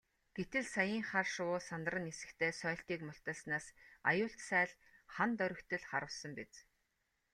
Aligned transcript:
Гэтэл 0.37 0.65
саяын 0.75 1.03
хар 1.09 1.27
шувуу 1.33 1.59
сандран 1.69 2.03
нисэхдээ 2.07 2.51
сойлтыг 2.61 2.99
мулталснаас 3.05 3.65
аюулт 4.09 4.39
сааль 4.47 4.73
хана 5.15 5.35
доргитол 5.39 5.83
харвасан 5.91 6.31
биз. 6.39 6.53